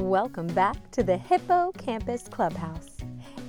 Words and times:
Welcome 0.00 0.46
back 0.46 0.92
to 0.92 1.02
the 1.02 1.16
Hippocampus 1.16 2.28
Clubhouse. 2.28 2.98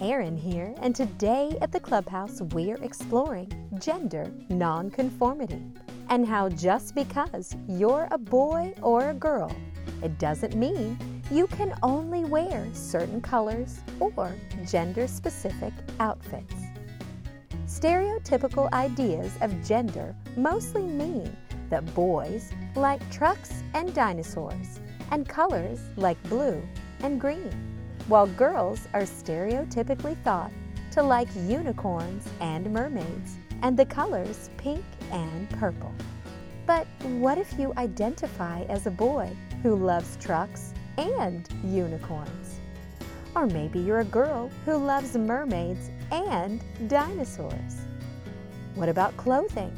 Erin 0.02 0.36
here, 0.36 0.74
and 0.82 0.96
today 0.96 1.56
at 1.62 1.72
the 1.72 1.80
Clubhouse 1.80 2.42
we're 2.42 2.84
exploring 2.84 3.54
gender 3.80 4.32
nonconformity 4.50 5.62
and 6.10 6.28
how 6.28 6.50
just 6.50 6.96
because 6.96 7.56
you're 7.68 8.08
a 8.10 8.18
boy 8.18 8.74
or 8.82 9.12
a 9.12 9.14
girl, 9.14 9.56
it 10.02 10.18
doesn't 10.18 10.56
mean 10.56 10.98
you 11.30 11.46
can 11.46 11.76
only 11.84 12.26
wear 12.26 12.68
certain 12.74 13.22
colors 13.22 13.80
or 14.00 14.36
gender 14.66 15.08
specific 15.08 15.72
outfits. 16.00 16.56
Stereotypical 17.68 18.72
ideas 18.74 19.38
of 19.42 19.64
gender 19.64 20.16
mostly 20.36 20.82
mean 20.82 21.32
that 21.70 21.94
boys 21.94 22.52
like 22.76 23.08
trucks 23.12 23.64
and 23.76 23.94
dinosaurs 23.94 24.80
and 25.12 25.28
colors 25.28 25.80
like 25.96 26.22
blue 26.24 26.62
and 27.02 27.20
green, 27.20 27.52
while 28.08 28.28
girls 28.28 28.88
are 28.94 29.04
stereotypically 29.04 30.18
thought 30.24 30.52
to 30.92 31.04
like 31.04 31.28
unicorns 31.46 32.28
and 32.40 32.72
mermaids 32.72 33.38
and 33.62 33.78
the 33.78 33.86
colors 33.86 34.50
pink 34.58 34.84
and 35.12 35.50
purple. 35.52 35.94
But 36.66 36.88
what 37.04 37.38
if 37.38 37.58
you 37.58 37.74
identify 37.78 38.62
as 38.64 38.86
a 38.86 38.92
boy 38.92 39.36
who 39.64 39.76
loves 39.76 40.18
trucks 40.18 40.74
and 40.98 41.48
unicorns? 41.64 42.60
Or 43.36 43.48
maybe 43.48 43.80
you're 43.80 44.00
a 44.00 44.06
girl 44.06 44.50
who 44.66 44.78
loves 44.78 45.16
mermaids 45.16 45.90
and 46.12 46.64
dinosaurs. 46.88 47.86
What 48.76 48.90
about 48.90 49.16
clothing, 49.18 49.76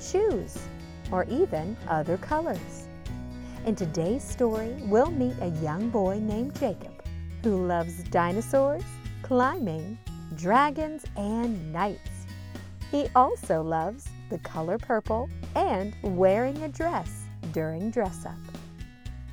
shoes, 0.00 0.58
or 1.10 1.24
even 1.24 1.76
other 1.88 2.16
colors? 2.18 2.83
In 3.64 3.74
today's 3.74 4.22
story, 4.22 4.74
we'll 4.82 5.10
meet 5.10 5.36
a 5.40 5.48
young 5.62 5.88
boy 5.88 6.18
named 6.18 6.54
Jacob 6.60 7.02
who 7.42 7.66
loves 7.66 8.02
dinosaurs, 8.04 8.82
climbing, 9.22 9.96
dragons, 10.36 11.06
and 11.16 11.72
knights. 11.72 12.26
He 12.90 13.08
also 13.16 13.62
loves 13.62 14.06
the 14.28 14.36
color 14.40 14.76
purple 14.76 15.30
and 15.54 15.96
wearing 16.02 16.62
a 16.62 16.68
dress 16.68 17.22
during 17.52 17.90
dress 17.90 18.26
up. 18.26 18.36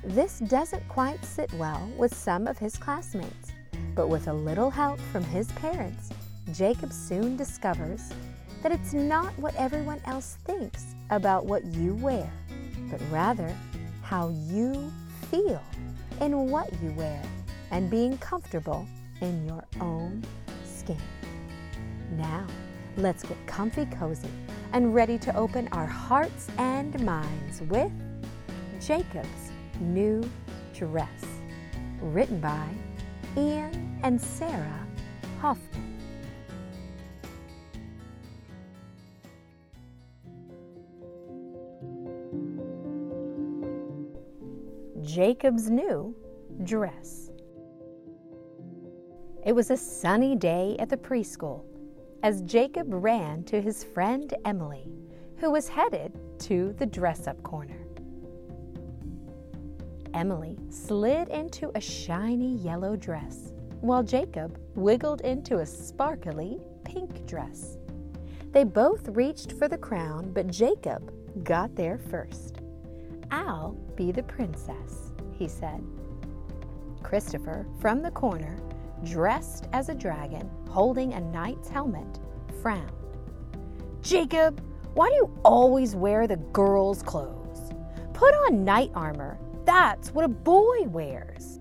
This 0.02 0.38
doesn't 0.38 0.88
quite 0.88 1.22
sit 1.22 1.52
well 1.54 1.86
with 1.98 2.16
some 2.16 2.46
of 2.46 2.56
his 2.56 2.78
classmates, 2.78 3.52
but 3.94 4.08
with 4.08 4.28
a 4.28 4.32
little 4.32 4.70
help 4.70 4.98
from 5.12 5.24
his 5.24 5.52
parents, 5.52 6.08
Jacob 6.54 6.90
soon 6.90 7.36
discovers 7.36 8.10
that 8.62 8.72
it's 8.72 8.94
not 8.94 9.38
what 9.38 9.54
everyone 9.56 10.00
else 10.06 10.38
thinks 10.46 10.94
about 11.10 11.44
what 11.44 11.66
you 11.66 11.94
wear, 11.96 12.32
but 12.90 13.00
rather 13.10 13.54
how 14.12 14.28
you 14.28 14.92
feel 15.30 15.62
in 16.20 16.50
what 16.50 16.70
you 16.82 16.92
wear 16.92 17.22
and 17.70 17.88
being 17.88 18.18
comfortable 18.18 18.86
in 19.22 19.46
your 19.46 19.64
own 19.80 20.22
skin. 20.66 21.00
Now, 22.18 22.46
let's 22.98 23.22
get 23.22 23.38
comfy 23.46 23.86
cozy 23.86 24.28
and 24.74 24.94
ready 24.94 25.16
to 25.16 25.34
open 25.34 25.66
our 25.72 25.86
hearts 25.86 26.48
and 26.58 27.02
minds 27.02 27.62
with 27.62 27.90
Jacob's 28.86 29.50
New 29.80 30.22
Dress, 30.74 31.24
written 32.02 32.38
by 32.38 32.68
Ian 33.38 33.98
and 34.02 34.20
Sarah 34.20 34.86
Hoffman. 35.40 35.91
Jacob's 45.02 45.68
new 45.68 46.14
dress. 46.64 47.30
It 49.44 49.52
was 49.52 49.70
a 49.70 49.76
sunny 49.76 50.36
day 50.36 50.76
at 50.78 50.88
the 50.88 50.96
preschool 50.96 51.64
as 52.22 52.42
Jacob 52.42 52.86
ran 52.88 53.42
to 53.44 53.60
his 53.60 53.82
friend 53.82 54.32
Emily, 54.44 54.88
who 55.38 55.50
was 55.50 55.66
headed 55.66 56.16
to 56.38 56.72
the 56.78 56.86
dress 56.86 57.26
up 57.26 57.42
corner. 57.42 57.84
Emily 60.14 60.56
slid 60.70 61.28
into 61.28 61.72
a 61.74 61.80
shiny 61.80 62.56
yellow 62.56 62.94
dress, 62.94 63.52
while 63.80 64.04
Jacob 64.04 64.56
wiggled 64.76 65.22
into 65.22 65.58
a 65.58 65.66
sparkly 65.66 66.60
pink 66.84 67.26
dress. 67.26 67.76
They 68.52 68.62
both 68.62 69.08
reached 69.08 69.52
for 69.52 69.66
the 69.66 69.78
crown, 69.78 70.32
but 70.32 70.46
Jacob 70.46 71.12
got 71.42 71.74
there 71.74 71.98
first. 71.98 72.61
I'll 73.32 73.72
be 73.96 74.12
the 74.12 74.22
princess, 74.22 75.10
he 75.32 75.48
said. 75.48 75.82
Christopher, 77.02 77.66
from 77.80 78.02
the 78.02 78.10
corner, 78.10 78.58
dressed 79.04 79.68
as 79.72 79.88
a 79.88 79.94
dragon, 79.94 80.50
holding 80.68 81.14
a 81.14 81.20
knight's 81.20 81.70
helmet, 81.70 82.20
frowned. 82.60 82.92
Jacob, 84.02 84.62
why 84.92 85.08
do 85.08 85.14
you 85.14 85.40
always 85.46 85.96
wear 85.96 86.26
the 86.26 86.36
girls' 86.36 87.02
clothes? 87.02 87.72
Put 88.12 88.34
on 88.34 88.64
knight 88.64 88.90
armor. 88.94 89.38
That's 89.64 90.12
what 90.12 90.26
a 90.26 90.28
boy 90.28 90.82
wears. 90.88 91.58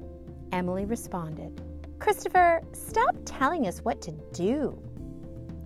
Emily 0.51 0.83
responded, 0.83 1.61
Christopher, 1.99 2.61
stop 2.73 3.15
telling 3.23 3.65
us 3.67 3.79
what 3.79 4.01
to 4.01 4.11
do. 4.33 4.77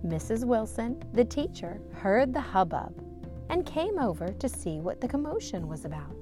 Mrs. 0.06 0.44
Wilson, 0.44 1.02
the 1.14 1.24
teacher, 1.24 1.80
heard 1.92 2.32
the 2.32 2.40
hubbub 2.40 3.05
and 3.50 3.66
came 3.66 3.98
over 3.98 4.28
to 4.28 4.48
see 4.48 4.80
what 4.80 5.00
the 5.00 5.08
commotion 5.08 5.68
was 5.68 5.84
about. 5.84 6.16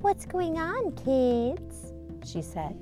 What's 0.00 0.26
going 0.26 0.58
on, 0.58 0.92
kids? 0.92 1.92
she 2.24 2.42
said. 2.42 2.76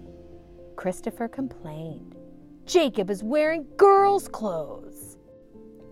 Christopher 0.76 1.28
complained. 1.28 2.16
Jacob 2.64 3.10
is 3.10 3.22
wearing 3.22 3.66
girls' 3.76 4.28
clothes. 4.28 5.16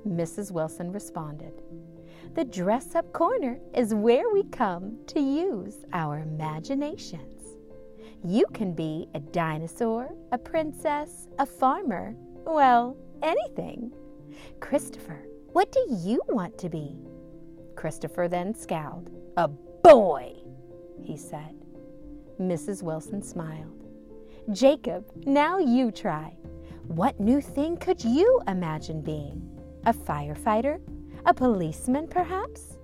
Mrs. 0.07 0.51
Wilson 0.51 0.93
responded. 0.93 1.63
The 2.35 2.45
dress 2.45 2.95
up 2.95 3.13
corner 3.13 3.59
is 3.75 3.95
where 3.95 4.31
we 4.31 4.45
come 4.45 4.99
to 5.09 5.21
use 5.21 5.85
our 5.93 6.21
imaginations. 6.21 7.57
You 8.25 8.47
can 8.53 8.75
be 8.75 9.09
a 9.15 9.21
dinosaur, 9.21 10.15
a 10.33 10.39
princess, 10.39 11.29
a 11.39 11.47
farmer, 11.47 12.15
well, 12.47 12.97
anything. 13.23 13.93
Christopher, 14.61 15.27
what 15.53 15.73
do 15.73 15.85
you 16.03 16.21
want 16.29 16.59
to 16.59 16.69
be? 16.69 16.97
Christopher 17.79 18.27
then 18.27 18.55
scowled. 18.55 19.09
A 19.37 19.47
boy, 19.47 20.35
he 21.01 21.17
said. 21.17 21.55
Mrs. 22.41 22.83
Wilson 22.83 23.23
smiled. 23.23 23.85
Jacob, 24.51 25.05
now 25.25 25.59
you 25.59 25.93
try. 25.93 26.37
What 26.89 27.21
new 27.21 27.41
thing 27.41 27.77
could 27.77 28.03
you 28.03 28.41
imagine 28.49 29.01
being? 29.01 29.49
A 29.87 29.93
firefighter? 29.93 30.81
A 31.25 31.33
policeman, 31.33 32.09
perhaps? 32.09 32.79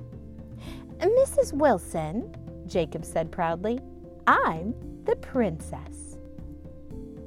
Mrs. 1.00 1.52
Wilson, 1.52 2.32
Jacob 2.68 3.04
said 3.04 3.32
proudly, 3.32 3.80
I'm 4.28 4.76
the 5.06 5.16
princess. 5.16 6.18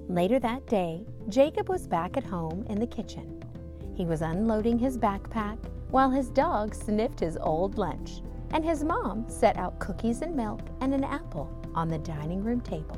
Later 0.08 0.40
that 0.40 0.66
day, 0.68 1.06
Jacob 1.28 1.68
was 1.68 1.86
back 1.86 2.16
at 2.16 2.24
home 2.24 2.66
in 2.70 2.80
the 2.80 2.88
kitchen. 2.88 3.44
He 3.94 4.06
was 4.06 4.22
unloading 4.22 4.80
his 4.80 4.98
backpack 4.98 5.58
while 5.90 6.10
his 6.10 6.30
dog 6.30 6.74
sniffed 6.74 7.20
his 7.20 7.38
old 7.38 7.78
lunch, 7.78 8.22
and 8.52 8.64
his 8.64 8.84
mom 8.84 9.26
set 9.30 9.58
out 9.58 9.80
cookies 9.80 10.22
and 10.22 10.36
milk 10.36 10.62
and 10.82 10.94
an 10.94 11.04
apple 11.04 11.50
on 11.76 11.88
the 11.88 11.98
dining 12.00 12.44
room 12.44 12.62
table. 12.62 12.98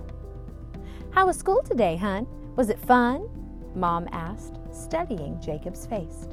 How 1.11 1.25
was 1.27 1.37
school 1.37 1.61
today, 1.63 1.95
hun? 1.95 2.27
Was 2.55 2.69
it 2.69 2.79
fun? 2.79 3.29
Mom 3.75 4.07
asked, 4.11 4.59
studying 4.71 5.39
Jacob's 5.41 5.85
face. 5.85 6.27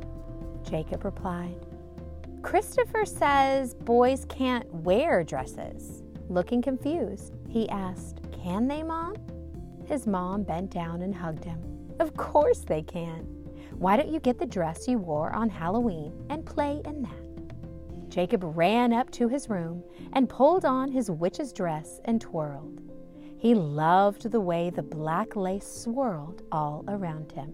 Jacob 0.63 1.05
replied, 1.05 1.67
Christopher 2.43 3.05
says 3.05 3.75
boys 3.75 4.25
can't 4.29 4.73
wear 4.73 5.25
dresses. 5.25 6.03
Looking 6.29 6.63
confused, 6.63 7.35
he 7.49 7.69
asked, 7.69 8.21
Can 8.33 8.69
they, 8.69 8.83
Mom? 8.83 9.15
His 9.87 10.07
mom 10.07 10.43
bent 10.43 10.71
down 10.71 11.03
and 11.03 11.15
hugged 11.15 11.45
him. 11.45 11.61
Of 12.01 12.17
course 12.17 12.61
they 12.61 12.83
can. 12.83 13.36
Why 13.79 13.99
don't 13.99 14.09
you 14.09 14.21
get 14.21 14.39
the 14.39 14.47
dress 14.47 14.89
you 14.89 14.97
wore 14.97 15.35
on 15.35 15.51
Halloween 15.51 16.15
and 16.31 16.47
play 16.47 16.81
in 16.87 17.03
that? 17.03 18.09
Jacob 18.09 18.43
ran 18.57 18.95
up 18.95 19.11
to 19.11 19.29
his 19.29 19.51
room 19.51 19.85
and 20.15 20.31
pulled 20.31 20.65
on 20.65 20.91
his 20.91 21.11
witch's 21.11 21.53
dress 21.53 22.01
and 22.07 22.19
twirled. 22.19 22.81
He 23.37 23.55
loved 23.55 24.31
the 24.31 24.41
way 24.41 24.71
the 24.71 24.83
black 24.83 25.37
lace 25.37 25.67
swirled 25.67 26.43
all 26.51 26.87
around 26.89 27.33
him. 27.33 27.53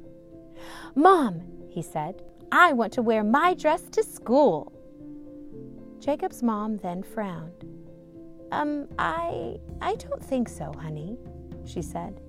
Mom, 0.94 1.42
he 1.68 1.82
said, 1.82 2.22
I 2.52 2.72
want 2.72 2.92
to 2.92 3.02
wear 3.02 3.24
my 3.24 3.54
dress 3.54 3.82
to 3.90 4.04
school. 4.04 4.72
Jacob's 5.98 6.40
mom 6.40 6.76
then 6.76 7.02
frowned. 7.02 7.64
Um, 8.52 8.86
I 8.96 9.56
I 9.80 9.96
don't 9.96 10.22
think 10.22 10.48
so, 10.48 10.72
honey, 10.78 11.18
she 11.64 11.82
said. 11.82 12.20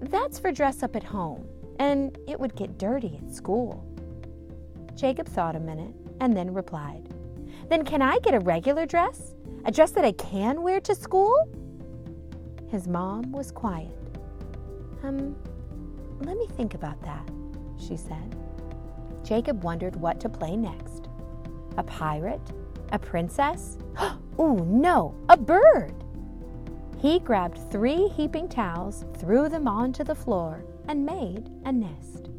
That's 0.00 0.40
for 0.40 0.50
dress 0.50 0.82
up 0.82 0.96
at 0.96 1.04
home 1.04 1.46
and 1.78 2.16
it 2.28 2.38
would 2.38 2.54
get 2.56 2.78
dirty 2.78 3.20
at 3.22 3.34
school. 3.34 3.84
Jacob 4.94 5.28
thought 5.28 5.56
a 5.56 5.60
minute 5.60 5.94
and 6.20 6.36
then 6.36 6.52
replied, 6.52 7.08
Then 7.68 7.84
can 7.84 8.02
I 8.02 8.18
get 8.20 8.34
a 8.34 8.40
regular 8.40 8.86
dress? 8.86 9.34
A 9.64 9.70
dress 9.70 9.90
that 9.92 10.04
I 10.04 10.12
can 10.12 10.62
wear 10.62 10.80
to 10.80 10.94
school? 10.94 11.34
His 12.70 12.88
mom 12.88 13.32
was 13.32 13.50
quiet. 13.50 13.96
Um, 15.02 15.36
let 16.20 16.36
me 16.36 16.46
think 16.56 16.74
about 16.74 17.00
that, 17.02 17.28
she 17.78 17.96
said. 17.96 18.36
Jacob 19.22 19.62
wondered 19.64 19.96
what 19.96 20.20
to 20.20 20.28
play 20.28 20.56
next. 20.56 21.08
A 21.76 21.82
pirate? 21.82 22.40
A 22.92 22.98
princess? 22.98 23.76
oh, 24.38 24.64
no, 24.66 25.14
a 25.28 25.36
bird! 25.36 25.92
He 26.98 27.18
grabbed 27.18 27.58
three 27.70 28.08
heaping 28.08 28.48
towels, 28.48 29.04
threw 29.18 29.48
them 29.48 29.68
onto 29.68 30.02
the 30.02 30.14
floor, 30.14 30.64
and 30.88 31.04
made 31.04 31.50
a 31.64 31.72
nest. 31.72 32.30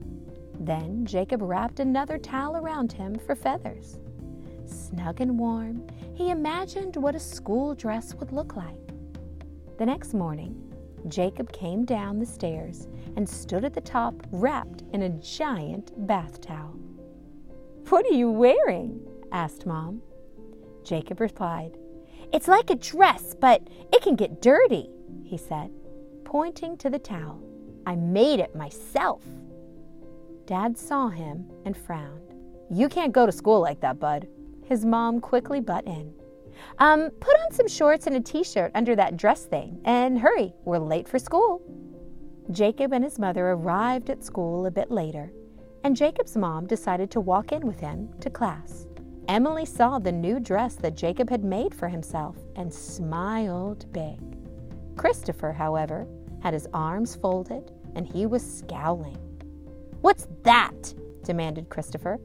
Then 0.59 1.05
Jacob 1.05 1.41
wrapped 1.41 1.79
another 1.79 2.17
towel 2.17 2.57
around 2.57 2.91
him 2.91 3.17
for 3.17 3.35
feathers. 3.35 3.99
Snug 4.65 5.21
and 5.21 5.38
warm, 5.38 5.88
he 6.13 6.29
imagined 6.29 6.95
what 6.95 7.15
a 7.15 7.19
school 7.19 7.75
dress 7.75 8.13
would 8.15 8.31
look 8.31 8.55
like. 8.55 8.75
The 9.77 9.85
next 9.85 10.13
morning, 10.13 10.63
Jacob 11.07 11.51
came 11.51 11.85
down 11.85 12.19
the 12.19 12.25
stairs 12.25 12.88
and 13.15 13.27
stood 13.27 13.63
at 13.63 13.73
the 13.73 13.81
top 13.81 14.15
wrapped 14.31 14.83
in 14.94 15.03
a 15.03 15.09
giant 15.09 16.07
bath 16.07 16.41
towel. 16.41 16.75
What 17.89 18.05
are 18.05 18.13
you 18.13 18.29
wearing? 18.29 18.99
asked 19.31 19.65
Mom. 19.65 20.01
Jacob 20.83 21.19
replied, 21.19 21.77
It's 22.33 22.47
like 22.47 22.69
a 22.69 22.75
dress, 22.75 23.35
but 23.39 23.61
it 23.94 24.01
can 24.01 24.15
get 24.15 24.41
dirty, 24.41 24.89
he 25.23 25.38
said, 25.38 25.71
pointing 26.25 26.77
to 26.77 26.89
the 26.89 26.99
towel. 26.99 27.46
I 27.87 27.95
made 27.95 28.41
it 28.41 28.53
myself. 28.53 29.23
Dad 30.45 30.77
saw 30.77 31.07
him 31.07 31.49
and 31.63 31.75
frowned. 31.75 32.33
You 32.69 32.89
can't 32.89 33.13
go 33.13 33.25
to 33.25 33.31
school 33.31 33.61
like 33.61 33.79
that, 33.79 33.97
bud. 33.97 34.27
His 34.65 34.83
mom 34.83 35.21
quickly 35.21 35.61
butt 35.61 35.87
in. 35.87 36.13
Um, 36.79 37.09
put 37.21 37.37
on 37.39 37.53
some 37.53 37.69
shorts 37.69 38.05
and 38.05 38.17
a 38.17 38.19
t 38.19 38.43
shirt 38.43 38.73
under 38.75 38.93
that 38.97 39.15
dress 39.15 39.45
thing, 39.45 39.79
and 39.85 40.19
hurry, 40.19 40.53
we're 40.65 40.79
late 40.79 41.07
for 41.07 41.17
school. 41.17 41.61
Jacob 42.51 42.91
and 42.91 43.05
his 43.05 43.19
mother 43.19 43.51
arrived 43.51 44.09
at 44.09 44.21
school 44.21 44.65
a 44.65 44.71
bit 44.71 44.91
later, 44.91 45.31
and 45.85 45.95
Jacob's 45.95 46.35
mom 46.35 46.67
decided 46.67 47.09
to 47.11 47.21
walk 47.21 47.53
in 47.53 47.65
with 47.65 47.79
him 47.79 48.09
to 48.19 48.29
class. 48.29 48.85
Emily 49.29 49.65
saw 49.65 49.97
the 49.97 50.11
new 50.11 50.41
dress 50.41 50.75
that 50.75 50.97
Jacob 50.97 51.29
had 51.29 51.45
made 51.45 51.73
for 51.73 51.87
himself 51.87 52.35
and 52.57 52.73
smiled 52.73 53.89
big. 53.93 54.19
Christopher, 54.97 55.53
however, 55.53 56.05
had 56.41 56.53
his 56.53 56.67
arms 56.73 57.15
folded 57.15 57.71
and 57.97 58.07
he 58.07 58.25
was 58.25 58.59
scowling. 58.59 59.17
What's 60.01 60.27
that? 60.44 60.94
demanded 61.23 61.67
Christopher. 61.67 62.19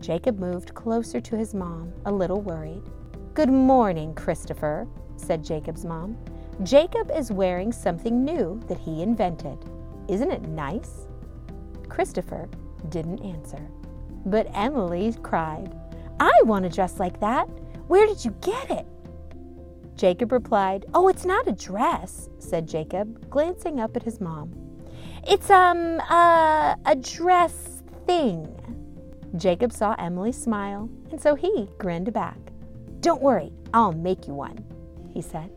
Jacob 0.00 0.38
moved 0.38 0.74
closer 0.74 1.20
to 1.20 1.36
his 1.36 1.54
mom, 1.54 1.92
a 2.04 2.12
little 2.12 2.42
worried. 2.42 2.82
Good 3.34 3.48
morning, 3.48 4.14
Christopher, 4.14 4.86
said 5.16 5.42
Jacob's 5.42 5.86
mom. 5.86 6.18
Jacob 6.62 7.10
is 7.10 7.32
wearing 7.32 7.72
something 7.72 8.22
new 8.22 8.60
that 8.68 8.78
he 8.78 9.02
invented. 9.02 9.58
Isn't 10.08 10.30
it 10.30 10.42
nice? 10.42 11.06
Christopher 11.88 12.48
didn't 12.90 13.24
answer. 13.24 13.66
But 14.26 14.48
Emily 14.54 15.14
cried, 15.22 15.74
I 16.20 16.32
want 16.44 16.66
a 16.66 16.68
dress 16.68 17.00
like 17.00 17.18
that. 17.20 17.48
Where 17.88 18.06
did 18.06 18.24
you 18.24 18.32
get 18.42 18.70
it? 18.70 18.86
Jacob 19.96 20.32
replied, 20.32 20.84
Oh, 20.94 21.08
it's 21.08 21.24
not 21.24 21.48
a 21.48 21.52
dress, 21.52 22.28
said 22.38 22.68
Jacob, 22.68 23.30
glancing 23.30 23.80
up 23.80 23.96
at 23.96 24.02
his 24.02 24.20
mom. 24.20 24.61
It's, 25.26 25.50
um, 25.50 26.00
a 26.00 26.96
dress 27.00 27.82
thing. 28.06 28.48
Jacob 29.36 29.72
saw 29.72 29.94
Emily 29.98 30.32
smile, 30.32 30.90
and 31.10 31.20
so 31.20 31.34
he 31.34 31.68
grinned 31.78 32.12
back. 32.12 32.38
Don't 33.00 33.22
worry, 33.22 33.52
I'll 33.72 33.92
make 33.92 34.28
you 34.28 34.34
one, 34.34 34.64
he 35.10 35.22
said. 35.22 35.50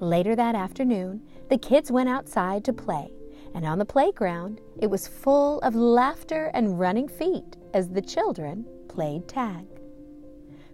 Later 0.00 0.36
that 0.36 0.54
afternoon, 0.54 1.22
the 1.48 1.58
kids 1.58 1.90
went 1.90 2.08
outside 2.08 2.64
to 2.64 2.72
play, 2.72 3.10
and 3.54 3.64
on 3.64 3.78
the 3.78 3.84
playground, 3.84 4.60
it 4.80 4.88
was 4.88 5.08
full 5.08 5.60
of 5.60 5.74
laughter 5.74 6.50
and 6.54 6.78
running 6.78 7.08
feet 7.08 7.56
as 7.72 7.88
the 7.88 8.02
children 8.02 8.66
played 8.88 9.26
tag. 9.28 9.66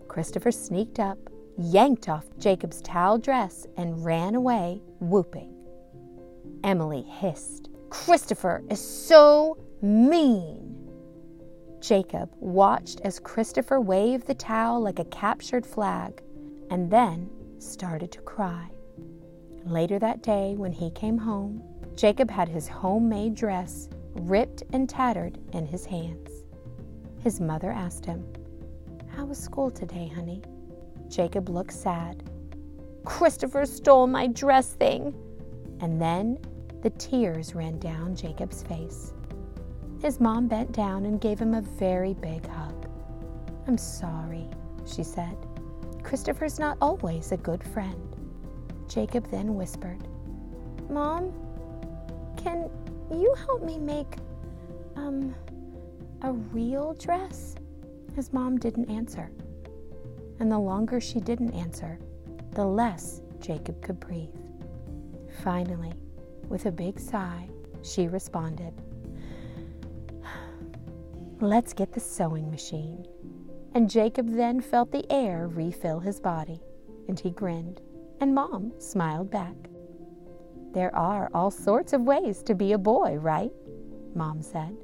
Christopher 0.08 0.50
sneaked 0.50 0.98
up, 0.98 1.18
yanked 1.56 2.08
off 2.08 2.26
Jacob's 2.38 2.82
towel 2.82 3.18
dress, 3.18 3.66
and 3.76 4.04
ran 4.04 4.34
away, 4.34 4.82
whooping. 4.98 5.54
Emily 6.64 7.02
hissed, 7.02 7.69
Christopher 7.90 8.62
is 8.70 8.80
so 8.80 9.58
mean. 9.82 10.76
Jacob 11.80 12.30
watched 12.38 13.00
as 13.02 13.18
Christopher 13.18 13.80
waved 13.80 14.26
the 14.26 14.34
towel 14.34 14.80
like 14.80 14.98
a 14.98 15.04
captured 15.06 15.66
flag 15.66 16.22
and 16.70 16.90
then 16.90 17.28
started 17.58 18.12
to 18.12 18.20
cry. 18.20 18.68
Later 19.64 19.98
that 19.98 20.22
day, 20.22 20.54
when 20.56 20.72
he 20.72 20.90
came 20.90 21.18
home, 21.18 21.62
Jacob 21.96 22.30
had 22.30 22.48
his 22.48 22.68
homemade 22.68 23.34
dress 23.34 23.88
ripped 24.14 24.62
and 24.72 24.88
tattered 24.88 25.38
in 25.52 25.66
his 25.66 25.84
hands. 25.84 26.30
His 27.22 27.40
mother 27.40 27.70
asked 27.70 28.06
him, 28.06 28.24
How 29.08 29.26
was 29.26 29.38
school 29.38 29.70
today, 29.70 30.10
honey? 30.14 30.42
Jacob 31.08 31.48
looked 31.48 31.72
sad. 31.72 32.22
Christopher 33.04 33.66
stole 33.66 34.06
my 34.06 34.28
dress 34.28 34.74
thing. 34.74 35.14
And 35.80 36.00
then 36.00 36.38
the 36.82 36.90
tears 36.90 37.54
ran 37.54 37.78
down 37.78 38.14
Jacob's 38.14 38.62
face. 38.62 39.12
His 40.00 40.18
mom 40.18 40.48
bent 40.48 40.72
down 40.72 41.04
and 41.04 41.20
gave 41.20 41.38
him 41.38 41.54
a 41.54 41.60
very 41.60 42.14
big 42.14 42.46
hug. 42.46 42.88
I'm 43.66 43.76
sorry, 43.76 44.48
she 44.86 45.02
said. 45.02 45.36
Christopher's 46.02 46.58
not 46.58 46.78
always 46.80 47.32
a 47.32 47.36
good 47.36 47.62
friend. 47.62 48.16
Jacob 48.88 49.30
then 49.30 49.54
whispered, 49.54 49.98
Mom, 50.88 51.32
can 52.36 52.70
you 53.10 53.34
help 53.46 53.62
me 53.62 53.78
make, 53.78 54.16
um, 54.96 55.34
a 56.22 56.32
real 56.32 56.94
dress? 56.94 57.54
His 58.16 58.32
mom 58.32 58.58
didn't 58.58 58.90
answer. 58.90 59.30
And 60.40 60.50
the 60.50 60.58
longer 60.58 61.00
she 61.00 61.20
didn't 61.20 61.52
answer, 61.52 61.98
the 62.52 62.64
less 62.64 63.20
Jacob 63.40 63.80
could 63.82 64.00
breathe. 64.00 64.34
Finally, 65.44 65.92
with 66.50 66.66
a 66.66 66.72
big 66.72 66.98
sigh, 66.98 67.48
she 67.82 68.08
responded, 68.08 68.74
Let's 71.40 71.72
get 71.72 71.92
the 71.92 72.00
sewing 72.00 72.50
machine. 72.50 73.06
And 73.74 73.88
Jacob 73.88 74.28
then 74.28 74.60
felt 74.60 74.92
the 74.92 75.10
air 75.10 75.48
refill 75.48 76.00
his 76.00 76.20
body, 76.20 76.60
and 77.08 77.18
he 77.18 77.30
grinned, 77.30 77.80
and 78.20 78.34
Mom 78.34 78.72
smiled 78.78 79.30
back. 79.30 79.54
There 80.72 80.94
are 80.94 81.30
all 81.32 81.50
sorts 81.50 81.92
of 81.92 82.02
ways 82.02 82.42
to 82.42 82.54
be 82.54 82.72
a 82.72 82.78
boy, 82.78 83.16
right? 83.16 83.52
Mom 84.14 84.42
said. 84.42 84.76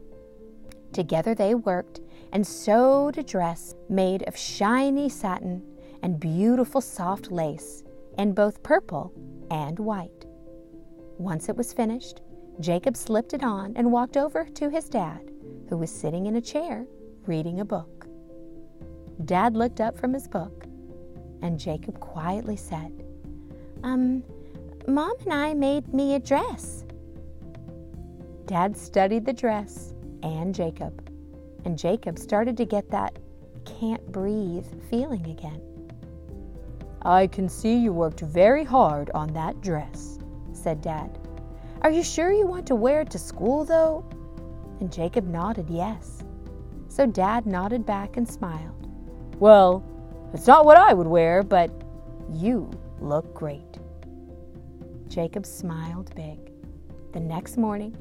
Together 0.93 1.35
they 1.35 1.55
worked 1.55 2.01
and 2.33 2.47
sewed 2.47 3.19
a 3.19 3.23
dress 3.23 3.75
made 3.89 4.23
of 4.29 4.37
shiny 4.37 5.09
satin 5.09 5.63
and 6.03 6.21
beautiful 6.21 6.81
soft 6.81 7.31
lace 7.31 7.83
in 8.19 8.33
both 8.33 8.63
purple 8.63 9.13
and 9.51 9.79
white. 9.79 10.26
Once 11.19 11.49
it 11.49 11.57
was 11.57 11.73
finished, 11.73 12.21
Jacob 12.61 12.97
slipped 12.97 13.35
it 13.35 13.43
on 13.43 13.73
and 13.77 13.93
walked 13.93 14.17
over 14.17 14.45
to 14.45 14.71
his 14.71 14.89
dad, 14.89 15.31
who 15.69 15.77
was 15.77 15.91
sitting 15.91 16.27
in 16.27 16.37
a 16.37 16.41
chair 16.41 16.87
reading 17.27 17.61
a 17.61 17.65
book. 17.65 18.07
Dad 19.25 19.57
looked 19.57 19.81
up 19.81 19.99
from 19.99 20.13
his 20.13 20.29
book, 20.29 20.65
and 21.43 21.59
Jacob 21.59 21.99
quietly 22.01 22.57
said, 22.57 23.05
Um, 23.83 24.23
Mom 24.87 25.15
and 25.25 25.33
I 25.33 25.55
made 25.55 25.93
me 25.93 26.15
a 26.15 26.21
dress. 26.21 26.85
Dad 28.47 28.77
studied 28.77 29.27
the 29.27 29.33
dress 29.33 29.93
and 30.23 30.55
Jacob. 30.55 31.11
And 31.65 31.77
Jacob 31.77 32.19
started 32.19 32.57
to 32.59 32.65
get 32.65 32.91
that 32.91 33.19
can't 33.65 34.13
breathe 34.13 34.67
feeling 34.89 35.27
again. 35.27 35.61
I 37.03 37.27
can 37.27 37.49
see 37.49 37.77
you 37.77 37.93
worked 37.93 38.21
very 38.21 38.65
hard 38.65 39.11
on 39.15 39.33
that 39.33 39.61
dress, 39.61 40.16
said 40.67 40.83
Dad. 40.83 41.17
Are 41.83 41.93
you 41.93 42.03
sure 42.03 42.33
you 42.33 42.45
want 42.45 42.67
to 42.67 42.75
wear 42.75 43.03
it 43.03 43.11
to 43.11 43.21
school, 43.21 43.65
though? 43.65 44.05
And 44.81 44.93
Jacob 44.93 45.25
nodded 45.29 45.71
yes. 45.71 46.25
So 46.89 47.07
Dad 47.07 47.47
nodded 47.47 47.87
back 47.87 48.17
and 48.17 48.29
smiled. 48.29 48.89
Well, 49.39 49.85
it's 50.35 50.49
not 50.49 50.65
what 50.65 50.77
I 50.77 50.93
would 50.93 51.07
wear, 51.07 51.45
but 51.45 51.71
you 52.33 52.69
look 53.01 53.33
great. 53.33 53.79
Jacob 55.07 55.47
smiled 55.47 56.13
big. 56.17 56.51
The 57.13 57.21
next 57.21 57.59
morning, 57.59 57.97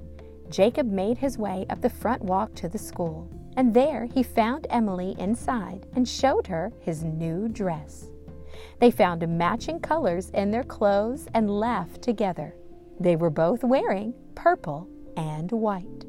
Jacob 0.49 0.87
made 0.87 1.19
his 1.19 1.37
way 1.37 1.67
up 1.69 1.81
the 1.81 1.89
front 1.91 2.23
walk 2.23 2.55
to 2.55 2.67
the 2.67 2.79
school, 2.79 3.29
and 3.57 3.75
there 3.75 4.05
he 4.05 4.23
found 4.23 4.65
Emily 4.71 5.13
inside 5.19 5.85
and 5.93 6.09
showed 6.09 6.47
her 6.47 6.73
his 6.79 7.03
new 7.03 7.47
dress. 7.47 8.07
They 8.79 8.91
found 8.91 9.27
matching 9.27 9.79
colors 9.79 10.29
in 10.31 10.51
their 10.51 10.63
clothes 10.63 11.27
and 11.33 11.49
laughed 11.49 12.01
together. 12.01 12.55
They 12.99 13.15
were 13.15 13.29
both 13.29 13.63
wearing 13.63 14.13
purple 14.35 14.87
and 15.17 15.51
white. 15.51 16.05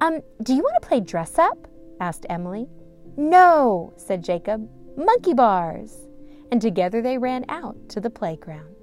Um, 0.00 0.20
do 0.42 0.54
you 0.54 0.62
want 0.62 0.82
to 0.82 0.88
play 0.88 1.00
dress 1.00 1.38
up? 1.38 1.68
asked 2.00 2.26
Emily. 2.28 2.68
No, 3.16 3.92
said 3.96 4.22
Jacob. 4.22 4.68
Monkey 4.96 5.34
bars. 5.34 6.08
And 6.50 6.60
together 6.60 7.02
they 7.02 7.18
ran 7.18 7.44
out 7.48 7.88
to 7.90 8.00
the 8.00 8.10
playground. 8.10 8.74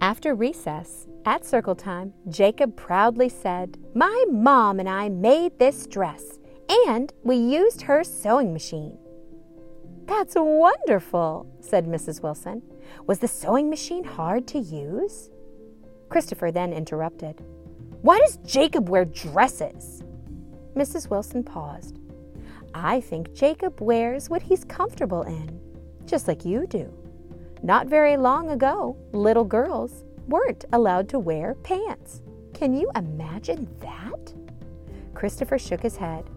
After 0.00 0.34
recess, 0.34 1.06
at 1.24 1.44
circle 1.44 1.74
time, 1.74 2.12
Jacob 2.28 2.76
proudly 2.76 3.28
said, 3.28 3.78
My 3.94 4.24
mom 4.30 4.78
and 4.78 4.88
I 4.88 5.08
made 5.08 5.58
this 5.58 5.86
dress, 5.86 6.38
and 6.86 7.12
we 7.24 7.36
used 7.36 7.82
her 7.82 8.04
sewing 8.04 8.52
machine. 8.52 8.98
That's 10.06 10.34
wonderful, 10.36 11.46
said 11.60 11.86
Mrs. 11.86 12.22
Wilson. 12.22 12.62
Was 13.06 13.18
the 13.18 13.28
sewing 13.28 13.68
machine 13.68 14.04
hard 14.04 14.46
to 14.48 14.58
use? 14.58 15.30
Christopher 16.08 16.52
then 16.52 16.72
interrupted. 16.72 17.42
Why 18.02 18.18
does 18.20 18.38
Jacob 18.38 18.88
wear 18.88 19.04
dresses? 19.04 20.04
Mrs. 20.76 21.10
Wilson 21.10 21.42
paused. 21.42 21.98
I 22.72 23.00
think 23.00 23.34
Jacob 23.34 23.80
wears 23.80 24.30
what 24.30 24.42
he's 24.42 24.64
comfortable 24.64 25.22
in, 25.22 25.60
just 26.04 26.28
like 26.28 26.44
you 26.44 26.66
do. 26.66 26.92
Not 27.62 27.88
very 27.88 28.16
long 28.16 28.50
ago, 28.50 28.96
little 29.12 29.44
girls 29.44 30.04
weren't 30.28 30.66
allowed 30.72 31.08
to 31.08 31.18
wear 31.18 31.54
pants. 31.54 32.22
Can 32.54 32.74
you 32.74 32.90
imagine 32.94 33.66
that? 33.80 34.34
Christopher 35.14 35.58
shook 35.58 35.80
his 35.80 35.96
head. 35.96 36.28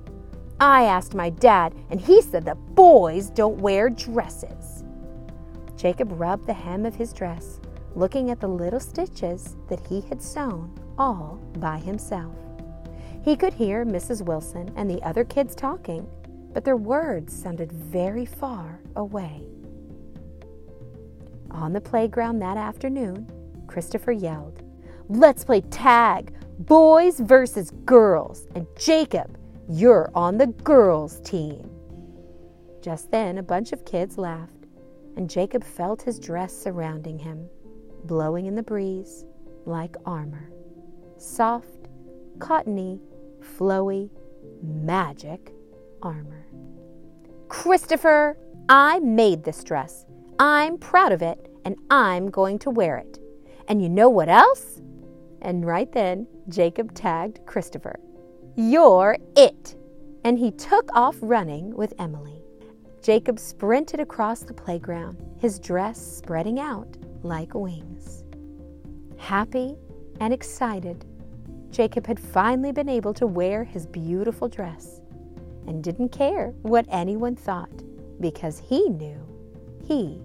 I 0.60 0.84
asked 0.84 1.16
my 1.16 1.30
dad, 1.30 1.74
and 1.90 2.02
he 2.02 2.22
said 2.22 2.44
that 2.46 2.76
boys 2.76 3.30
don't 3.30 3.60
wear 3.60 3.90
dresses. 3.90 4.84
Jacob 5.78 6.12
rubbed 6.20 6.46
the 6.46 6.54
hem 6.54 6.86
of 6.86 6.96
his 6.96 7.14
dress, 7.14 7.62
looking 7.96 8.30
at 8.30 8.42
the 8.42 8.48
little 8.48 8.82
stitches 8.82 9.56
that 9.70 9.80
he 9.88 10.02
had 10.02 10.22
sewn 10.22 10.78
all 10.98 11.40
by 11.60 11.78
himself. 11.78 12.36
He 13.24 13.38
could 13.38 13.54
hear 13.54 13.86
Mrs. 13.86 14.22
Wilson 14.22 14.72
and 14.76 14.90
the 14.90 15.02
other 15.04 15.24
kids 15.24 15.56
talking, 15.56 16.06
but 16.52 16.66
their 16.66 16.78
words 16.78 17.34
sounded 17.34 17.72
very 17.72 18.26
far 18.26 18.82
away. 18.98 19.42
On 21.52 21.72
the 21.72 21.82
playground 21.82 22.40
that 22.40 22.58
afternoon, 22.58 23.32
Christopher 23.68 24.12
yelled, 24.12 24.62
Let's 25.08 25.46
play 25.46 25.62
tag, 25.62 26.34
boys 26.60 27.20
versus 27.20 27.72
girls, 27.86 28.46
and 28.56 28.68
Jacob, 28.78 29.39
you're 29.70 30.10
on 30.16 30.38
the 30.38 30.48
girls' 30.48 31.20
team. 31.22 31.70
Just 32.82 33.12
then, 33.12 33.38
a 33.38 33.44
bunch 33.44 33.72
of 33.72 33.86
kids 33.86 34.18
laughed, 34.18 34.66
and 35.16 35.30
Jacob 35.30 35.64
felt 35.64 36.02
his 36.02 36.20
dress 36.20 36.52
surrounding 36.52 37.20
him, 37.20 37.48
blowing 38.06 38.48
in 38.48 38.56
the 38.56 38.64
breeze 38.64 39.26
like 39.66 39.96
armor. 40.06 40.50
Soft, 41.18 41.88
cottony, 42.40 43.00
flowy, 43.42 44.10
magic 44.64 45.54
armor. 46.02 46.48
Christopher, 47.48 48.38
I 48.70 49.00
made 49.00 49.44
this 49.44 49.64
dress. 49.64 50.06
I'm 50.40 50.78
proud 50.78 51.12
of 51.12 51.22
it, 51.22 51.52
and 51.66 51.76
I'm 51.92 52.32
going 52.32 52.58
to 52.60 52.72
wear 52.72 52.98
it. 52.98 53.20
And 53.68 53.82
you 53.84 53.90
know 53.90 54.10
what 54.10 54.30
else? 54.30 54.82
And 55.42 55.66
right 55.66 55.92
then, 55.92 56.26
Jacob 56.48 56.96
tagged 56.96 57.46
Christopher. 57.46 58.00
You're 58.62 59.18
it! 59.38 59.76
And 60.26 60.38
he 60.38 60.52
took 60.52 60.90
off 60.94 61.16
running 61.22 61.74
with 61.78 61.94
Emily. 61.98 62.42
Jacob 63.02 63.40
sprinted 63.40 64.02
across 64.02 64.42
the 64.42 64.54
playground, 64.54 65.24
his 65.40 65.60
dress 65.60 65.98
spreading 65.98 66.60
out 66.60 66.98
like 67.24 67.54
wings. 67.54 68.26
Happy 69.18 69.78
and 70.20 70.34
excited, 70.34 71.06
Jacob 71.72 72.06
had 72.06 72.20
finally 72.20 72.74
been 72.74 72.90
able 72.90 73.14
to 73.14 73.26
wear 73.26 73.64
his 73.64 73.86
beautiful 73.86 74.50
dress 74.50 75.00
and 75.66 75.82
didn't 75.82 76.10
care 76.10 76.48
what 76.64 76.86
anyone 76.90 77.38
thought 77.38 77.82
because 78.20 78.60
he 78.60 78.90
knew 78.90 79.26
he 79.88 80.20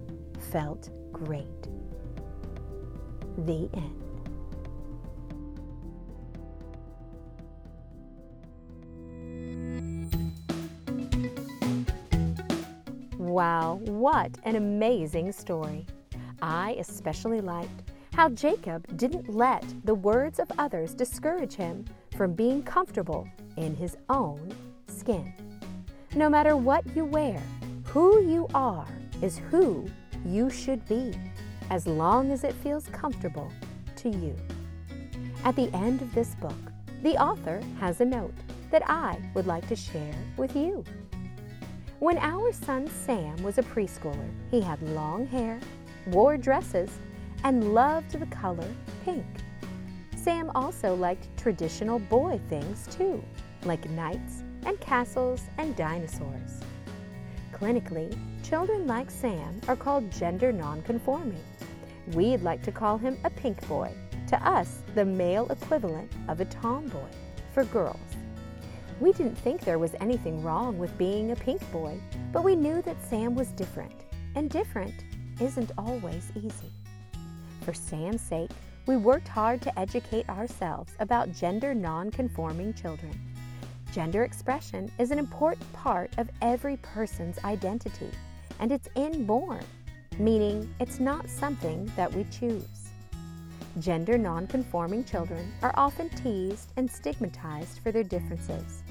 felt 0.51 0.89
great. 1.13 1.69
The 3.45 3.69
end. 3.73 4.04
Wow, 13.35 13.81
what 13.83 14.31
an 14.43 14.55
amazing 14.55 15.33
story! 15.33 15.85
I 16.41 16.77
especially 16.79 17.41
liked 17.41 17.91
how 18.13 18.29
Jacob 18.29 18.95
didn't 18.95 19.27
let 19.27 19.61
the 19.83 19.93
words 19.93 20.39
of 20.39 20.49
others 20.57 20.93
discourage 20.93 21.53
him 21.53 21.83
from 22.15 22.31
being 22.31 22.63
comfortable 22.63 23.27
in 23.57 23.75
his 23.75 23.97
own 24.07 24.55
skin. 24.87 25.33
No 26.15 26.29
matter 26.29 26.55
what 26.55 26.85
you 26.95 27.03
wear, 27.03 27.43
who 27.83 28.21
you 28.21 28.47
are 28.53 28.87
is 29.21 29.41
who 29.51 29.85
you 30.25 30.49
should 30.49 30.87
be, 30.87 31.13
as 31.69 31.85
long 31.85 32.31
as 32.31 32.45
it 32.45 32.53
feels 32.53 32.87
comfortable 32.87 33.51
to 33.97 34.11
you. 34.11 34.33
At 35.43 35.57
the 35.57 35.69
end 35.75 36.01
of 36.01 36.15
this 36.15 36.35
book, 36.35 36.71
the 37.03 37.17
author 37.21 37.61
has 37.81 37.99
a 37.99 38.05
note 38.05 38.33
that 38.71 38.89
I 38.89 39.19
would 39.33 39.45
like 39.45 39.67
to 39.67 39.75
share 39.75 40.15
with 40.37 40.55
you. 40.55 40.85
When 41.99 42.17
our 42.17 42.51
son 42.51 42.89
Sam 42.89 43.41
was 43.41 43.57
a 43.57 43.63
preschooler, 43.63 44.29
he 44.51 44.59
had 44.59 44.81
long 44.81 45.25
hair, 45.27 45.61
wore 46.07 46.35
dresses, 46.35 46.89
and 47.45 47.73
loved 47.73 48.19
the 48.19 48.25
color 48.25 48.67
pink. 49.05 49.25
Sam 50.13 50.51
also 50.55 50.93
liked 50.93 51.29
traditional 51.37 51.99
boy 51.99 52.41
things 52.49 52.85
too, 52.91 53.23
like 53.63 53.89
knights 53.91 54.43
and 54.65 54.77
castles 54.81 55.43
and 55.57 55.73
dinosaurs. 55.77 56.59
Clinically, 57.53 58.13
children 58.43 58.85
like 58.85 59.09
Sam 59.09 59.61
are 59.69 59.77
called 59.77 60.11
gender 60.11 60.51
nonconforming. 60.51 61.43
We'd 62.13 62.41
like 62.41 62.61
to 62.63 62.73
call 62.73 62.97
him 62.97 63.17
a 63.23 63.29
pink 63.29 63.65
boy, 63.69 63.93
to 64.27 64.45
us, 64.45 64.81
the 64.95 65.05
male 65.05 65.47
equivalent 65.49 66.11
of 66.27 66.41
a 66.41 66.45
tomboy 66.45 67.07
for 67.53 67.63
girls. 67.63 68.14
We 68.99 69.11
didn't 69.11 69.37
think 69.37 69.61
there 69.61 69.79
was 69.79 69.93
anything 69.99 70.41
wrong 70.41 70.77
with 70.77 70.97
being 70.97 71.31
a 71.31 71.35
pink 71.35 71.61
boy, 71.71 71.99
but 72.31 72.45
we 72.45 72.55
knew 72.55 72.81
that 72.83 73.03
Sam 73.03 73.35
was 73.35 73.49
different, 73.49 73.93
and 74.35 74.49
different 74.49 75.03
isn't 75.41 75.71
always 75.77 76.31
easy. 76.35 76.71
For 77.61 77.73
Sam's 77.73 78.21
sake, 78.21 78.51
we 78.85 78.95
worked 78.95 79.27
hard 79.27 79.61
to 79.63 79.79
educate 79.79 80.29
ourselves 80.29 80.93
about 80.99 81.33
gender 81.33 81.73
non-conforming 81.73 82.73
children. 82.73 83.19
Gender 83.91 84.23
expression 84.23 84.89
is 84.97 85.11
an 85.11 85.19
important 85.19 85.71
part 85.73 86.11
of 86.17 86.29
every 86.41 86.77
person's 86.77 87.37
identity, 87.43 88.11
and 88.59 88.71
it's 88.71 88.87
inborn, 88.95 89.65
meaning 90.19 90.73
it's 90.79 91.01
not 91.01 91.29
something 91.29 91.91
that 91.97 92.13
we 92.13 92.23
choose. 92.25 92.91
Gender 93.79 94.17
non-conforming 94.17 95.03
children 95.03 95.51
are 95.61 95.73
often 95.75 96.07
teased 96.09 96.71
and 96.77 96.89
stigmatized 96.89 97.79
for 97.79 97.91
their 97.91 98.03
differences, 98.03 98.83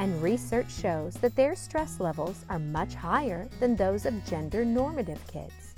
and 0.00 0.22
research 0.22 0.72
shows 0.72 1.12
that 1.16 1.36
their 1.36 1.54
stress 1.54 2.00
levels 2.00 2.46
are 2.48 2.58
much 2.58 2.94
higher 2.94 3.46
than 3.60 3.76
those 3.76 4.06
of 4.06 4.24
gender 4.24 4.64
normative 4.64 5.24
kids. 5.26 5.74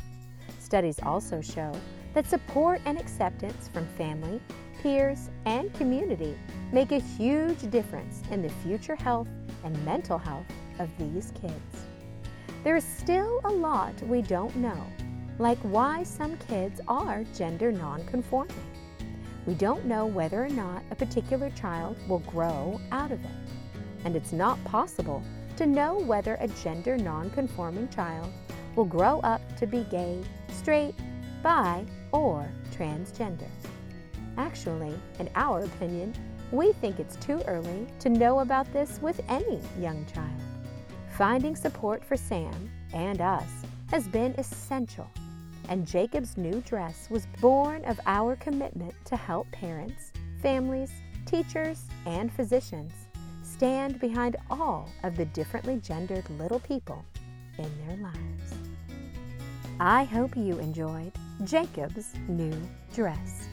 Studies 0.60 1.00
also 1.02 1.40
show 1.40 1.72
that 2.14 2.28
support 2.28 2.80
and 2.84 2.98
acceptance 3.00 3.66
from 3.66 3.84
family, 3.98 4.40
peers, 4.80 5.28
and 5.44 5.74
community 5.74 6.38
make 6.72 6.92
a 6.92 7.00
huge 7.00 7.68
difference 7.68 8.22
in 8.30 8.42
the 8.42 8.48
future 8.48 8.94
health 8.94 9.28
and 9.64 9.84
mental 9.84 10.18
health 10.18 10.46
of 10.78 10.88
these 10.98 11.32
kids. 11.40 11.84
There 12.62 12.76
is 12.76 12.84
still 12.84 13.40
a 13.44 13.50
lot 13.50 14.00
we 14.02 14.22
don't 14.22 14.54
know, 14.54 14.86
like 15.40 15.58
why 15.62 16.04
some 16.04 16.36
kids 16.48 16.80
are 16.86 17.24
gender 17.34 17.72
nonconforming. 17.72 18.54
We 19.46 19.54
don't 19.54 19.84
know 19.84 20.06
whether 20.06 20.44
or 20.44 20.48
not 20.48 20.84
a 20.92 20.94
particular 20.94 21.50
child 21.50 21.96
will 22.08 22.20
grow 22.20 22.80
out 22.92 23.10
of 23.10 23.24
it, 23.24 23.30
and 24.04 24.16
it's 24.16 24.32
not 24.32 24.62
possible 24.64 25.22
to 25.56 25.66
know 25.66 25.98
whether 25.98 26.36
a 26.40 26.48
gender 26.48 26.96
nonconforming 26.96 27.88
child 27.88 28.32
will 28.74 28.84
grow 28.84 29.20
up 29.20 29.40
to 29.56 29.66
be 29.66 29.84
gay, 29.90 30.22
straight, 30.48 30.94
bi, 31.42 31.84
or 32.12 32.48
transgender. 32.70 33.48
Actually, 34.38 34.94
in 35.18 35.28
our 35.34 35.60
opinion, 35.64 36.14
we 36.50 36.72
think 36.74 36.98
it's 36.98 37.16
too 37.16 37.40
early 37.46 37.86
to 37.98 38.08
know 38.08 38.40
about 38.40 38.70
this 38.72 38.98
with 39.02 39.20
any 39.28 39.60
young 39.78 40.04
child. 40.06 40.42
Finding 41.16 41.54
support 41.54 42.04
for 42.04 42.16
Sam 42.16 42.70
and 42.94 43.20
us 43.20 43.48
has 43.90 44.08
been 44.08 44.34
essential, 44.38 45.10
and 45.68 45.86
Jacob's 45.86 46.36
new 46.36 46.60
dress 46.62 47.08
was 47.10 47.26
born 47.40 47.84
of 47.84 48.00
our 48.06 48.36
commitment 48.36 48.94
to 49.04 49.16
help 49.16 49.50
parents, 49.52 50.12
families, 50.40 50.90
teachers, 51.26 51.84
and 52.06 52.32
physicians 52.32 52.92
stand 53.52 54.00
behind 54.00 54.36
all 54.50 54.88
of 55.02 55.16
the 55.16 55.26
differently 55.26 55.76
gendered 55.82 56.28
little 56.30 56.60
people 56.60 57.04
in 57.58 57.70
their 57.86 57.96
lives. 57.98 58.54
I 59.78 60.04
hope 60.04 60.36
you 60.36 60.58
enjoyed 60.58 61.12
Jacob's 61.44 62.14
new 62.28 62.54
dress 62.94 63.48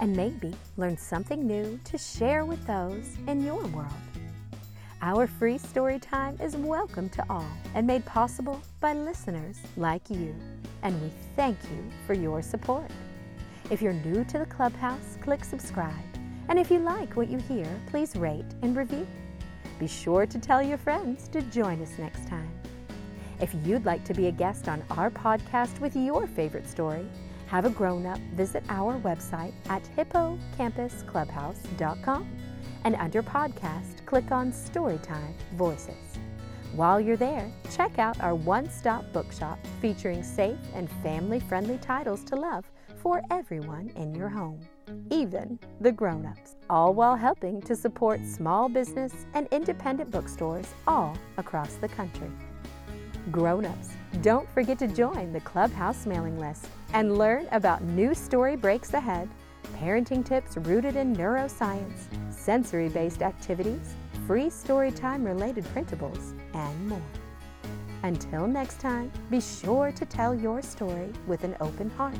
and 0.00 0.16
maybe 0.16 0.54
learned 0.76 0.98
something 0.98 1.46
new 1.46 1.78
to 1.84 1.98
share 1.98 2.44
with 2.44 2.66
those 2.66 3.16
in 3.26 3.44
your 3.44 3.64
world. 3.66 3.92
Our 5.02 5.26
free 5.26 5.58
story 5.58 5.98
time 5.98 6.38
is 6.40 6.56
welcome 6.56 7.08
to 7.10 7.24
all 7.28 7.46
and 7.74 7.86
made 7.86 8.04
possible 8.06 8.60
by 8.80 8.94
listeners 8.94 9.58
like 9.76 10.08
you, 10.08 10.34
and 10.82 11.00
we 11.02 11.10
thank 11.36 11.58
you 11.64 11.84
for 12.06 12.14
your 12.14 12.40
support. 12.40 12.90
If 13.70 13.82
you're 13.82 13.92
new 13.92 14.24
to 14.24 14.38
the 14.38 14.46
clubhouse, 14.46 15.18
click 15.20 15.44
subscribe. 15.44 15.92
And 16.48 16.58
if 16.58 16.70
you 16.70 16.78
like 16.78 17.16
what 17.16 17.28
you 17.28 17.38
hear, 17.38 17.66
please 17.86 18.16
rate 18.16 18.46
and 18.62 18.76
review. 18.76 19.06
Be 19.82 19.88
sure 19.88 20.26
to 20.26 20.38
tell 20.38 20.62
your 20.62 20.78
friends 20.78 21.26
to 21.32 21.42
join 21.42 21.82
us 21.82 21.98
next 21.98 22.28
time. 22.28 22.48
If 23.40 23.52
you'd 23.64 23.84
like 23.84 24.04
to 24.04 24.14
be 24.14 24.28
a 24.28 24.30
guest 24.30 24.68
on 24.68 24.84
our 24.90 25.10
podcast 25.10 25.80
with 25.80 25.96
your 25.96 26.28
favorite 26.28 26.68
story, 26.68 27.04
have 27.48 27.64
a 27.64 27.70
grown 27.70 28.06
up 28.06 28.20
visit 28.36 28.62
our 28.68 29.00
website 29.00 29.54
at 29.68 29.82
hippocampusclubhouse.com 29.96 32.28
and 32.84 32.94
under 32.94 33.24
podcast, 33.24 34.06
click 34.06 34.30
on 34.30 34.52
Storytime 34.52 35.34
Voices. 35.54 36.20
While 36.76 37.00
you're 37.00 37.16
there, 37.16 37.52
check 37.72 37.98
out 37.98 38.20
our 38.20 38.36
one 38.36 38.70
stop 38.70 39.12
bookshop 39.12 39.58
featuring 39.80 40.22
safe 40.22 40.60
and 40.76 40.88
family 41.02 41.40
friendly 41.40 41.78
titles 41.78 42.22
to 42.26 42.36
love 42.36 42.70
for 43.02 43.20
everyone 43.32 43.90
in 43.96 44.14
your 44.14 44.28
home, 44.28 44.60
even 45.10 45.58
the 45.80 45.92
grown 45.92 46.26
ups, 46.26 46.56
all 46.70 46.94
while 46.94 47.16
helping 47.16 47.60
to 47.62 47.76
support 47.76 48.24
small 48.24 48.68
business 48.68 49.12
and 49.34 49.46
independent 49.50 50.10
bookstores 50.10 50.66
all 50.86 51.16
across 51.38 51.74
the 51.74 51.88
country. 51.88 52.30
Grown 53.30 53.64
ups, 53.64 53.90
don't 54.20 54.48
forget 54.50 54.78
to 54.78 54.88
join 54.88 55.32
the 55.32 55.40
Clubhouse 55.40 56.06
mailing 56.06 56.38
list 56.38 56.66
and 56.92 57.18
learn 57.18 57.46
about 57.52 57.82
new 57.82 58.14
story 58.14 58.56
breaks 58.56 58.94
ahead, 58.94 59.28
parenting 59.76 60.24
tips 60.24 60.56
rooted 60.56 60.96
in 60.96 61.14
neuroscience, 61.14 62.00
sensory 62.30 62.88
based 62.88 63.22
activities, 63.22 63.94
free 64.26 64.50
story 64.50 64.90
time 64.90 65.24
related 65.24 65.64
printables, 65.66 66.34
and 66.54 66.88
more. 66.88 67.02
Until 68.02 68.46
next 68.46 68.80
time, 68.80 69.12
be 69.30 69.40
sure 69.40 69.92
to 69.92 70.04
tell 70.04 70.34
your 70.34 70.60
story 70.60 71.12
with 71.26 71.44
an 71.44 71.56
open 71.60 71.88
heart 71.90 72.18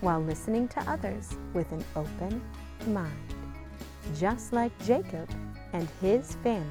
while 0.00 0.20
listening 0.20 0.68
to 0.68 0.80
others 0.90 1.36
with 1.54 1.70
an 1.72 1.84
open 1.96 2.40
mind, 2.86 3.34
just 4.16 4.52
like 4.52 4.72
Jacob 4.84 5.28
and 5.72 5.88
his 6.00 6.36
family 6.36 6.66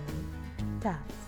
does. 0.80 1.27